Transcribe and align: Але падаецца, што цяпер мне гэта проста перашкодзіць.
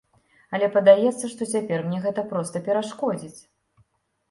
Але 0.57 0.69
падаецца, 0.77 1.25
што 1.33 1.49
цяпер 1.51 1.85
мне 1.85 2.01
гэта 2.07 2.21
проста 2.33 2.65
перашкодзіць. 2.71 3.39